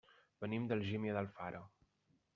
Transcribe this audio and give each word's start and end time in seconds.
Venim 0.45 0.65
d'Algímia 0.71 1.19
d'Alfara. 1.19 1.63